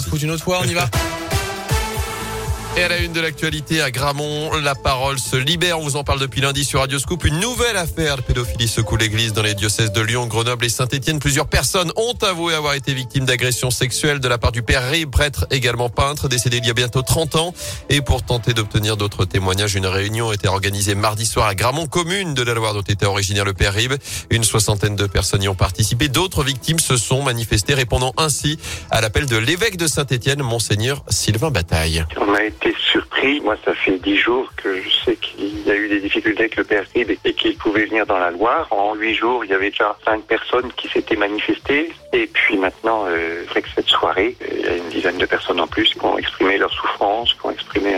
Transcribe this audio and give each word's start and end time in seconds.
de 0.00 0.06
foot 0.06 0.22
une 0.22 0.30
autre 0.30 0.44
fois, 0.44 0.60
on 0.62 0.64
y 0.64 0.74
va 0.74 0.88
et 2.80 2.84
à 2.84 2.88
la 2.88 2.98
une 2.98 3.12
de 3.12 3.20
l'actualité 3.20 3.82
à 3.82 3.90
Gramont, 3.90 4.52
la 4.56 4.74
parole 4.74 5.18
se 5.18 5.36
libère. 5.36 5.78
On 5.78 5.82
vous 5.82 5.96
en 5.96 6.04
parle 6.04 6.18
depuis 6.18 6.40
lundi 6.40 6.64
sur 6.64 6.80
Radio 6.80 6.98
Scoop. 6.98 7.24
Une 7.24 7.38
nouvelle 7.38 7.76
affaire 7.76 8.16
de 8.16 8.22
pédophilie 8.22 8.68
secoue 8.68 8.96
l'église 8.96 9.34
dans 9.34 9.42
les 9.42 9.54
diocèses 9.54 9.92
de 9.92 10.00
Lyon, 10.00 10.26
Grenoble 10.26 10.64
et 10.64 10.70
Saint-Etienne. 10.70 11.18
Plusieurs 11.18 11.46
personnes 11.46 11.92
ont 11.96 12.14
avoué 12.22 12.54
avoir 12.54 12.74
été 12.74 12.94
victimes 12.94 13.26
d'agressions 13.26 13.70
sexuelles 13.70 14.18
de 14.20 14.28
la 14.28 14.38
part 14.38 14.52
du 14.52 14.62
père 14.62 14.88
Rib, 14.88 15.10
prêtre 15.10 15.46
également 15.50 15.90
peintre, 15.90 16.28
décédé 16.28 16.58
il 16.58 16.66
y 16.66 16.70
a 16.70 16.74
bientôt 16.74 17.02
30 17.02 17.36
ans. 17.36 17.54
Et 17.90 18.00
pour 18.00 18.22
tenter 18.22 18.54
d'obtenir 18.54 18.96
d'autres 18.96 19.26
témoignages, 19.26 19.74
une 19.74 19.86
réunion 19.86 20.30
a 20.30 20.34
été 20.34 20.48
organisée 20.48 20.94
mardi 20.94 21.26
soir 21.26 21.48
à 21.48 21.54
Gramont, 21.54 21.86
commune 21.86 22.32
de 22.32 22.42
la 22.42 22.54
Loire 22.54 22.72
dont 22.72 22.80
était 22.80 23.06
originaire 23.06 23.44
le 23.44 23.52
père 23.52 23.74
Rib. 23.74 23.92
Une 24.30 24.44
soixantaine 24.44 24.96
de 24.96 25.06
personnes 25.06 25.42
y 25.42 25.48
ont 25.48 25.54
participé. 25.54 26.08
D'autres 26.08 26.44
victimes 26.44 26.78
se 26.78 26.96
sont 26.96 27.22
manifestées, 27.22 27.74
répondant 27.74 28.14
ainsi 28.16 28.58
à 28.90 29.00
l'appel 29.00 29.26
de 29.26 29.36
l'évêque 29.36 29.76
de 29.76 29.86
Saint-Etienne, 29.86 30.42
Monseigneur 30.42 31.04
Sylvain 31.10 31.50
Bataille. 31.50 32.06
Surpris. 32.78 33.40
Moi, 33.40 33.56
ça 33.64 33.74
fait 33.74 33.98
dix 33.98 34.16
jours 34.16 34.50
que 34.56 34.80
je 34.80 34.90
sais 35.04 35.16
qu'il 35.16 35.66
y 35.66 35.70
a 35.70 35.76
eu 35.76 35.88
des 35.88 36.00
difficultés 36.00 36.40
avec 36.40 36.56
le 36.56 36.64
père 36.64 36.84
Rib 36.94 37.10
et 37.24 37.34
qu'il 37.34 37.56
pouvait 37.56 37.86
venir 37.86 38.06
dans 38.06 38.18
la 38.18 38.30
Loire. 38.30 38.68
En 38.70 38.94
huit 38.94 39.14
jours, 39.14 39.44
il 39.44 39.50
y 39.50 39.54
avait 39.54 39.70
déjà 39.70 39.96
cinq 40.04 40.22
personnes 40.24 40.72
qui 40.76 40.88
s'étaient 40.88 41.16
manifestées. 41.16 41.92
Et 42.12 42.26
puis 42.26 42.56
maintenant, 42.56 43.04
euh, 43.08 43.44
cette 43.74 43.88
soirée, 43.88 44.36
euh, 44.42 44.46
il 44.52 44.60
y 44.60 44.68
a 44.68 44.76
une 44.76 44.88
dizaine 44.88 45.18
de 45.18 45.26
personnes 45.26 45.60
en 45.60 45.66
plus 45.66 45.94
qui 45.94 46.04
ont 46.04 46.18
exprimé 46.18 46.58
leur 46.58 46.72
souffrance, 46.72 47.34
qui 47.34 47.46
ont 47.46 47.50
exprimé 47.50 47.94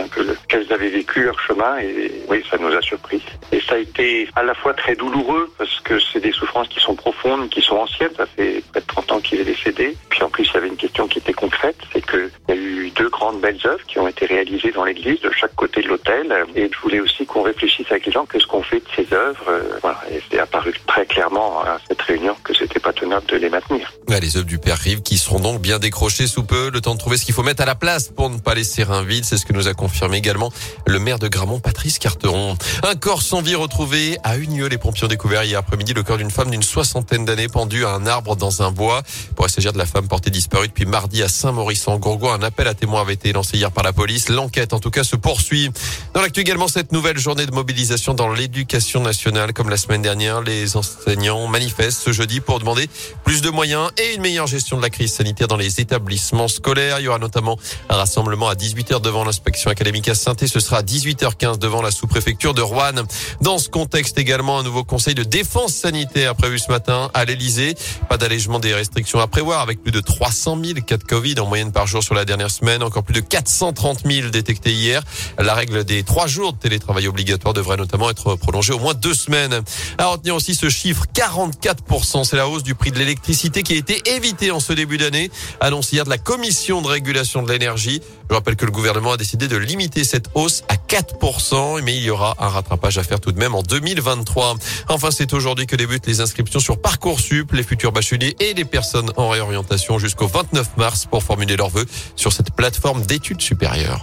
qu'elles 0.53 0.71
avaient 0.71 0.89
vécu 0.89 1.23
leur 1.23 1.39
chemin. 1.39 1.79
Et 1.79 2.11
oui, 2.29 2.43
ça 2.49 2.57
nous 2.57 2.71
a 2.73 2.81
surpris. 2.81 3.21
Et 3.51 3.59
ça 3.61 3.75
a 3.75 3.77
été 3.79 4.29
à 4.35 4.43
la 4.43 4.53
fois 4.53 4.73
très 4.73 4.95
douloureux 4.95 5.51
parce 5.57 5.79
que 5.79 5.99
c'est 5.99 6.19
des 6.19 6.31
souffrances 6.31 6.67
qui 6.67 6.79
sont 6.79 6.95
profondes, 6.95 7.49
qui 7.49 7.61
sont 7.61 7.77
anciennes. 7.77 8.11
Ça 8.15 8.27
fait 8.27 8.63
près 8.71 8.81
de 8.81 8.85
30 8.85 9.11
ans 9.13 9.19
qu'il 9.19 9.39
est 9.39 9.45
décédé. 9.45 9.97
Puis 10.09 10.21
en 10.21 10.29
plus, 10.29 10.47
il 10.47 10.53
y 10.53 10.57
avait 10.57 10.67
une 10.67 10.77
question 10.77 11.07
qui 11.07 11.17
était 11.17 11.33
concrète, 11.33 11.77
c'est 11.91 12.05
qu'il 12.05 12.29
y 12.49 12.51
a 12.51 12.55
eu 12.55 12.91
deux 12.91 13.09
grandes 13.09 13.41
belles 13.41 13.59
œuvres 13.65 13.83
qui 13.87 13.97
ont 13.97 14.07
été 14.07 14.27
réalisées 14.27 14.71
dans 14.71 14.83
l'église 14.83 15.19
de 15.21 15.31
chaque 15.31 15.55
côté 15.55 15.81
de 15.81 15.87
l'hôtel. 15.87 16.31
Et 16.55 16.69
je 16.71 16.79
voulais 16.79 16.99
aussi 16.99 17.25
qu'on 17.25 17.41
réfléchisse 17.41 17.87
avec 17.89 18.05
les 18.05 18.11
gens 18.11 18.25
qu'est-ce 18.25 18.45
qu'on 18.45 18.61
fait 18.61 18.79
de 18.79 18.85
ces 18.95 19.11
œuvres. 19.13 19.45
Euh, 19.49 19.79
voilà. 19.81 19.99
Et 20.11 20.21
c'est 20.29 20.39
apparu 20.39 20.73
très 20.85 21.07
clairement 21.07 21.61
à 21.61 21.79
cette 21.87 22.01
réunion 22.01 22.35
que 22.43 22.53
c'était 22.53 22.79
pas 22.79 22.93
tenable 22.93 23.25
de 23.25 23.37
les 23.37 23.49
maintenir. 23.49 23.91
les 24.07 24.37
œuvres 24.37 24.45
du 24.45 24.59
Père 24.59 24.77
Rive 24.77 25.01
qui 25.01 25.17
seront 25.17 25.39
donc 25.39 25.61
bien 25.61 25.79
décrochées 25.79 26.27
sous 26.27 26.43
peu. 26.43 26.69
Le 26.71 26.79
temps 26.79 26.93
de 26.93 26.99
trouver 26.99 27.17
ce 27.17 27.25
qu'il 27.25 27.33
faut 27.33 27.43
mettre 27.43 27.63
à 27.63 27.65
la 27.65 27.75
place 27.75 28.09
pour 28.09 28.29
ne 28.29 28.37
pas 28.37 28.53
laisser 28.53 28.83
un 28.83 29.01
vide. 29.01 29.25
C'est 29.25 29.37
ce 29.37 29.47
que 29.47 29.53
nous 29.53 29.67
a 29.67 29.73
confirmé 29.73 30.17
également 30.17 30.42
le 30.85 30.99
maire 30.99 31.19
de 31.19 31.27
Gramont, 31.27 31.59
Patrice 31.59 31.99
Carteron. 31.99 32.57
Un 32.83 32.95
corps 32.95 33.21
sans 33.21 33.41
vie 33.41 33.55
retrouvé 33.55 34.17
à 34.23 34.37
Unieux. 34.37 34.67
Les 34.67 34.77
pompiers 34.77 35.05
ont 35.05 35.09
découvert 35.09 35.43
hier 35.43 35.59
après-midi 35.59 35.93
le 35.93 36.03
corps 36.03 36.17
d'une 36.17 36.31
femme 36.31 36.49
d'une 36.49 36.63
soixantaine 36.63 37.25
d'années 37.25 37.47
pendue 37.47 37.85
à 37.85 37.91
un 37.91 38.05
arbre 38.05 38.35
dans 38.35 38.61
un 38.61 38.71
bois. 38.71 39.03
Pour 39.35 39.49
s'agir 39.49 39.73
de 39.73 39.77
la 39.77 39.85
femme 39.85 40.07
portée 40.07 40.29
disparue 40.29 40.67
depuis 40.67 40.85
mardi 40.85 41.21
à 41.21 41.27
Saint-Maurice-en-Gourgois. 41.27 42.33
Un 42.33 42.41
appel 42.43 42.67
à 42.67 42.73
témoins 42.73 43.01
avait 43.01 43.13
été 43.13 43.31
lancé 43.33 43.57
hier 43.57 43.71
par 43.71 43.83
la 43.83 43.93
police. 43.93 44.29
L'enquête, 44.29 44.73
en 44.73 44.79
tout 44.79 44.89
cas, 44.89 45.03
se 45.03 45.15
poursuit. 45.15 45.71
Dans 46.13 46.21
l'actu 46.21 46.39
également, 46.39 46.67
cette 46.67 46.91
nouvelle 46.91 47.17
journée 47.17 47.45
de 47.45 47.51
mobilisation 47.51 48.13
dans 48.13 48.31
l'éducation 48.31 49.01
nationale. 49.01 49.53
Comme 49.53 49.69
la 49.69 49.77
semaine 49.77 50.01
dernière, 50.01 50.41
les 50.41 50.75
enseignants 50.75 51.47
manifestent 51.47 52.01
ce 52.01 52.11
jeudi 52.11 52.39
pour 52.39 52.59
demander 52.59 52.89
plus 53.23 53.41
de 53.41 53.49
moyens 53.49 53.91
et 53.97 54.15
une 54.15 54.21
meilleure 54.21 54.47
gestion 54.47 54.77
de 54.77 54.81
la 54.81 54.89
crise 54.89 55.13
sanitaire 55.13 55.47
dans 55.47 55.57
les 55.57 55.79
établissements 55.79 56.47
scolaires. 56.47 56.99
Il 56.99 57.05
y 57.05 57.07
aura 57.07 57.19
notamment 57.19 57.57
un 57.89 57.95
rassemblement 57.95 58.49
à 58.49 58.55
18h 58.55 59.01
devant 59.01 59.23
l'inspection 59.23 59.69
académique 59.69 60.09
à 60.09 60.15
saint 60.15 60.32
Ce 60.39 60.59
sera 60.59 60.77
à 60.77 60.81
18h15 60.81 61.57
devant 61.59 61.81
la 61.81 61.91
sous-préfecture 61.91 62.53
de 62.53 62.61
Rouen. 62.61 63.03
Dans 63.41 63.59
ce 63.59 63.69
contexte 63.69 64.17
également, 64.17 64.59
un 64.59 64.63
nouveau 64.63 64.83
conseil 64.83 65.15
de 65.15 65.23
défense 65.23 65.73
sanitaire 65.73 66.35
prévu 66.35 66.59
ce 66.59 66.71
matin 66.71 67.09
à 67.13 67.23
l'Elysée. 67.23 67.75
Pas 68.09 68.17
d'allègement 68.17 68.59
des 68.59 68.73
restrictions 68.73 69.19
à 69.19 69.27
prévoir 69.27 69.61
avec 69.61 69.81
plus 69.81 69.91
de 69.91 70.01
300 70.01 70.57
000 70.63 70.79
cas 70.81 70.97
de 70.97 71.03
Covid 71.03 71.39
en 71.39 71.45
moyenne 71.45 71.71
par 71.71 71.87
jour 71.87 72.03
sur 72.03 72.15
la 72.15 72.25
dernière 72.25 72.51
semaine. 72.51 72.83
Encore 72.83 73.03
plus 73.03 73.13
de 73.13 73.19
430 73.21 73.99
000 74.05 74.29
détectés 74.29 74.73
hier. 74.73 75.03
La 75.37 75.53
règle 75.53 75.83
des 75.83 76.03
trois 76.03 76.27
jours 76.27 76.53
de 76.53 76.57
télétravail 76.57 77.07
obligatoire 77.07 77.53
devrait 77.53 77.77
notamment 77.77 78.09
être 78.09 78.35
prolongée 78.35 78.73
au 78.73 78.79
moins 78.79 78.95
deux 78.95 79.13
semaines. 79.13 79.61
À 79.97 80.07
retenir 80.07 80.35
aussi 80.35 80.55
ce 80.55 80.69
chiffre, 80.69 81.05
44%. 81.13 82.23
C'est 82.23 82.37
la 82.37 82.47
hausse 82.47 82.63
du 82.63 82.75
prix 82.75 82.91
de 82.91 82.99
l'électricité 82.99 83.63
qui 83.63 83.73
a 83.73 83.77
été 83.77 84.01
évitée 84.15 84.51
en 84.51 84.59
ce 84.59 84.73
début 84.73 84.97
d'année. 84.97 85.31
Annoncé 85.61 85.95
hier 85.95 86.05
de 86.05 86.09
la 86.09 86.17
Commission 86.17 86.81
de 86.81 86.87
régulation 86.87 87.43
de 87.43 87.51
l'énergie. 87.51 88.01
Je 88.29 88.35
rappelle 88.35 88.55
que 88.55 88.65
le 88.65 88.71
gouvernement 88.71 89.11
a 89.11 89.17
décidé 89.17 89.47
de 89.47 89.57
limiter 89.57 90.03
cette 90.03 90.22
hausse 90.35 90.63
à 90.69 90.75
4%, 90.75 91.81
mais 91.81 91.95
il 91.95 92.03
y 92.03 92.09
aura 92.09 92.35
un 92.39 92.47
rattrapage 92.47 92.97
à 92.97 93.03
faire 93.03 93.19
tout 93.19 93.31
de 93.31 93.39
même 93.39 93.55
en 93.55 93.63
2023. 93.63 94.55
Enfin, 94.89 95.11
c'est 95.11 95.33
aujourd'hui 95.33 95.67
que 95.67 95.75
débutent 95.75 96.07
les 96.07 96.21
inscriptions 96.21 96.59
sur 96.59 96.79
Parcoursup. 96.79 97.51
Les 97.53 97.63
futurs 97.63 97.91
bacheliers 97.91 98.35
et 98.39 98.53
les 98.53 98.65
personnes 98.65 99.11
en 99.17 99.29
réorientation 99.29 99.99
jusqu'au 99.99 100.27
29 100.27 100.77
mars 100.77 101.05
pour 101.05 101.23
formuler 101.23 101.55
leurs 101.55 101.69
vœux 101.69 101.85
sur 102.15 102.31
cette 102.31 102.51
plateforme 102.51 103.01
d'études 103.03 103.41
supérieures. 103.41 104.01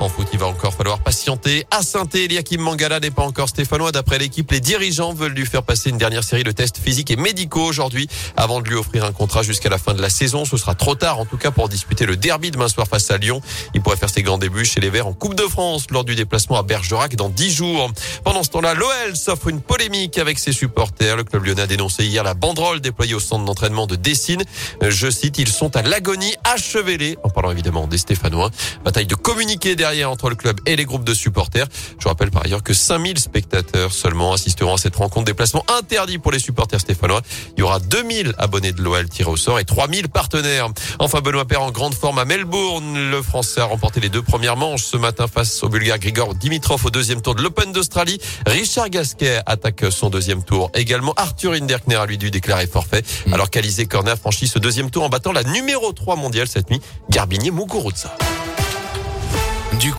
En 0.00 0.08
foot, 0.08 0.28
il 0.32 0.38
va 0.38 0.46
encore 0.46 0.74
falloir 0.74 1.00
patienter. 1.00 1.66
À 1.72 1.82
saint 1.82 2.06
Eliakim 2.14 2.60
Mangala 2.60 3.00
n'est 3.00 3.10
pas 3.10 3.24
encore 3.24 3.48
stéphanois. 3.48 3.90
D'après 3.90 4.18
l'équipe, 4.18 4.48
les 4.52 4.60
dirigeants 4.60 5.12
veulent 5.12 5.32
lui 5.32 5.44
faire 5.44 5.64
passer 5.64 5.90
une 5.90 5.98
dernière 5.98 6.22
série 6.22 6.44
de 6.44 6.52
tests 6.52 6.78
physiques 6.78 7.10
et 7.10 7.16
médicaux 7.16 7.64
aujourd'hui 7.64 8.06
avant 8.36 8.60
de 8.60 8.68
lui 8.68 8.76
offrir 8.76 9.04
un 9.04 9.10
contrat 9.10 9.42
jusqu'à 9.42 9.68
la 9.68 9.78
fin 9.78 9.94
de 9.94 10.00
la 10.00 10.08
saison. 10.08 10.44
Ce 10.44 10.56
sera 10.56 10.76
trop 10.76 10.94
tard, 10.94 11.18
en 11.18 11.24
tout 11.24 11.36
cas, 11.36 11.50
pour 11.50 11.68
disputer 11.68 12.06
le 12.06 12.16
derby 12.16 12.52
demain 12.52 12.68
soir 12.68 12.86
face 12.86 13.10
à 13.10 13.18
Lyon. 13.18 13.40
Il 13.74 13.80
pourrait 13.80 13.96
faire 13.96 14.08
ses 14.08 14.22
grands 14.22 14.38
débuts 14.38 14.64
chez 14.64 14.78
les 14.78 14.88
Verts 14.88 15.08
en 15.08 15.12
Coupe 15.12 15.34
de 15.34 15.42
France 15.42 15.86
lors 15.90 16.04
du 16.04 16.14
déplacement 16.14 16.58
à 16.58 16.62
Bergerac 16.62 17.16
dans 17.16 17.28
10 17.28 17.52
jours. 17.52 17.90
Pendant 18.22 18.44
ce 18.44 18.50
temps-là, 18.50 18.74
l'OL 18.74 19.16
s'offre 19.16 19.48
une 19.48 19.60
polémique 19.60 20.16
avec 20.18 20.38
ses 20.38 20.52
supporters. 20.52 21.16
Le 21.16 21.24
club 21.24 21.44
lyonnais 21.44 21.62
a 21.62 21.66
dénoncé 21.66 22.04
hier 22.04 22.22
la 22.22 22.34
banderole 22.34 22.80
déployée 22.80 23.14
au 23.14 23.20
centre 23.20 23.44
d'entraînement 23.44 23.88
de 23.88 23.96
Dessine. 23.96 24.44
Je 24.80 25.10
cite, 25.10 25.38
ils 25.38 25.48
sont 25.48 25.74
à 25.76 25.82
l'agonie 25.82 26.36
achevelés, 26.44 27.18
en 27.24 27.30
parlant 27.30 27.50
évidemment 27.50 27.88
des 27.88 27.98
Stéphanois. 27.98 28.50
Bataille 28.84 29.06
de 29.06 29.16
communiquer 29.16 29.74
derrière 29.74 29.87
entre 30.04 30.28
le 30.28 30.36
club 30.36 30.60
et 30.66 30.76
les 30.76 30.84
groupes 30.84 31.04
de 31.04 31.14
supporters. 31.14 31.66
Je 31.98 32.08
rappelle 32.08 32.30
par 32.30 32.44
ailleurs 32.44 32.62
que 32.62 32.74
5000 32.74 33.18
spectateurs 33.18 33.92
seulement 33.92 34.32
assisteront 34.32 34.74
à 34.74 34.78
cette 34.78 34.96
rencontre. 34.96 35.24
Déplacement 35.26 35.64
interdit 35.78 36.18
pour 36.18 36.32
les 36.32 36.38
supporters 36.38 36.80
stéphanois. 36.80 37.22
Il 37.56 37.60
y 37.60 37.62
aura 37.62 37.80
2000 37.80 38.34
abonnés 38.38 38.72
de 38.72 38.82
l'OL 38.82 39.08
tirés 39.08 39.30
au 39.30 39.36
sort 39.36 39.58
et 39.58 39.64
3000 39.64 40.08
partenaires. 40.08 40.68
Enfin, 40.98 41.20
Benoît 41.20 41.46
Père 41.46 41.62
en 41.62 41.70
grande 41.70 41.94
forme 41.94 42.18
à 42.18 42.24
Melbourne. 42.24 43.10
Le 43.10 43.22
Français 43.22 43.60
a 43.60 43.64
remporté 43.64 44.00
les 44.00 44.08
deux 44.08 44.22
premières 44.22 44.56
manches 44.56 44.84
ce 44.84 44.96
matin 44.96 45.26
face 45.26 45.62
au 45.62 45.68
Bulgare 45.68 45.98
Grigor 45.98 46.34
Dimitrov 46.34 46.84
au 46.84 46.90
deuxième 46.90 47.22
tour 47.22 47.34
de 47.34 47.42
l'Open 47.42 47.72
d'Australie. 47.72 48.20
Richard 48.46 48.90
Gasquet 48.90 49.40
attaque 49.46 49.84
son 49.90 50.10
deuxième 50.10 50.42
tour. 50.42 50.70
Également, 50.74 51.14
Arthur 51.16 51.52
Hinderkner 51.52 51.96
a 51.96 52.06
lui 52.06 52.18
dû 52.18 52.30
déclarer 52.30 52.66
forfait. 52.66 53.02
Mm. 53.26 53.34
Alors 53.34 53.50
qu'Alizé 53.50 53.86
Corner 53.86 54.16
franchit 54.16 54.48
ce 54.48 54.58
deuxième 54.58 54.90
tour 54.90 55.04
en 55.04 55.08
battant 55.08 55.32
la 55.32 55.44
numéro 55.44 55.92
3 55.92 56.16
mondiale 56.16 56.48
cette 56.48 56.70
nuit, 56.70 56.80
Garbinier 57.10 57.50
Muguruza. 57.50 58.16